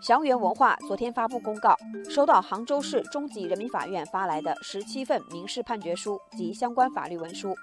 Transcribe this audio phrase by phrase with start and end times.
[0.00, 1.74] 祥源文化昨天发布公告，
[2.08, 7.54] 收到杭州市中级人民法院发来的十七份民事判决书及相关法律文书。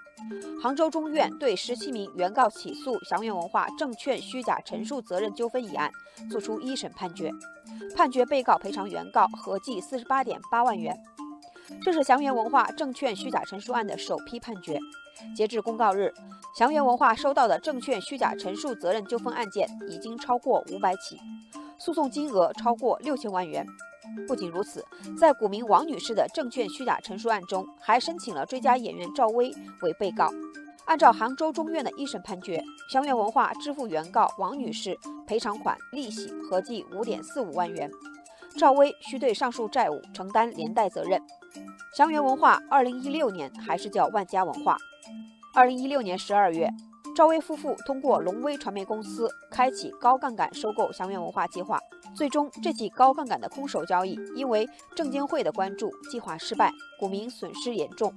[0.62, 5.92] 杭州中院对十七名原告起诉祥源文化证券虚假陈述责任纠纷一案
[6.30, 7.32] 作出一审判决，
[7.96, 10.98] 判决被告赔偿原告合计四十八点八万元。
[11.84, 14.80] 这是祥源文化证券虚假陈述案的首批判决。
[15.36, 16.12] 截至公告日，
[16.58, 21.20] 祥源文化收到的证券虚假陈述责任纠纷案件已经超过五百起。
[21.84, 23.68] 诉讼金额超过六千万元。
[24.26, 24.86] 不仅如此，
[25.18, 30.30] 在股民王女士的证券虚假陈述案中，还申请了追加演员赵薇为被告。
[30.86, 37.92] 按照杭州中院的一审判决，祥源文化支付原告王女士赔偿款、利息合计五点四五万元，
[38.58, 41.22] 赵薇需对上述债务承担连带责任。
[41.98, 44.78] 祥源文化二零一六年还是叫万家文化。
[45.54, 46.70] 二零一六年十二月。
[47.16, 51.80] 赵薇夫妇通过龙威传媒公司开启高杠杆收购祥源文化计划，
[52.16, 58.12] 最终这起高杠杆的空手交易因为证监会的关注，计划失败，股民损失严重。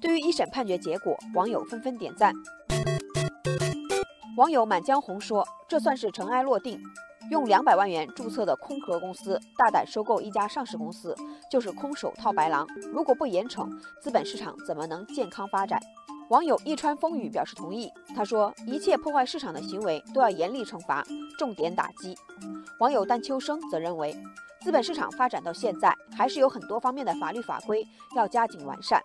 [0.00, 2.32] 对于一审判决结果，网友纷纷点赞。
[4.36, 6.80] 网友满江红说：“这算是尘埃落定，
[7.32, 11.16] 用两百万元注册的空壳公司大胆收购一家上市公司，
[11.50, 12.64] 就是空手套白狼。
[12.92, 13.68] 如果不严惩，
[14.00, 15.80] 资本市场怎么能健康发展？”
[16.30, 17.92] 网友一川风雨表示同意。
[18.14, 21.04] 他说：“一切破坏市场的行为都要严厉惩罚，
[21.36, 22.16] 重点打击。”
[22.78, 24.16] 网友丹秋生则认为，
[24.62, 29.02] 资本市场发展到现在，还是有很多方面的法律法规要加紧完善。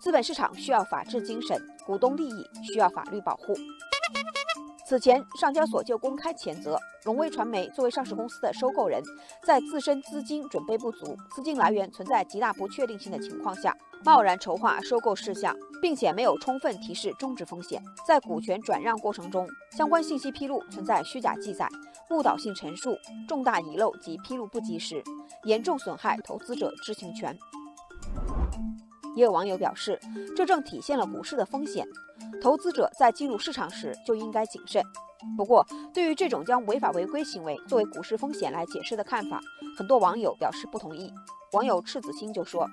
[0.00, 3.54] 资本市场需要法治精神，股东利益需要法律保护。
[4.86, 9.02] 此前，上交所就公开谴责龙威传媒作为上市公司的收购人，
[9.42, 21.66] 在自身资金准备不足、资金来源存在极大不确定性的情况下，贸然筹划收购事项，并且没有充分提示终止风险，在股权转让过程中，相关信息披露存在虚假记载、
[22.10, 22.94] 误导性陈述、
[23.26, 25.02] 重大遗漏及披露不及时，
[25.44, 27.34] 严重损害投资者知情权。
[29.14, 29.98] 也有网友表示，
[30.36, 31.86] 这正体现了股市的风险。
[32.42, 34.82] 投资者在进入市场时就应该谨慎。
[35.36, 39.40] 不过，对于这种将违法违规行为作为股市风险来解释的看法，
[39.76, 41.12] 很多网友表示不同意。
[41.52, 42.68] 网友赤子心就说：“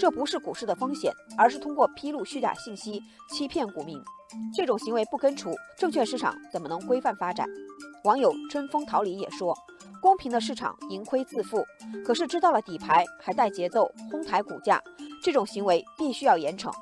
[0.00, 4.02] 这不是股市的风险，而是通过披露虚假信息欺骗股民。
[4.56, 7.46] 这种行为不根除，证券市场怎么能规范发展？”
[8.04, 9.56] 网友春风桃李也说
[10.00, 11.62] ：“公平的市场盈亏自负，
[12.04, 14.82] 可是知道了底牌还带节奏哄抬股价，
[15.22, 16.72] 这种行为必须要严惩。”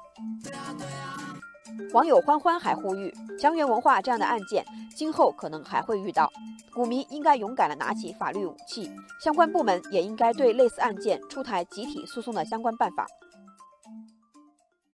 [1.92, 4.64] 网友欢欢还呼吁，祥源文化这样的案件
[4.94, 6.30] 今后可能还会遇到，
[6.72, 8.90] 股民应该勇敢地拿起法律武器，
[9.20, 13.06] 相关部门也应该对类似案件出台集体诉讼的相关办法。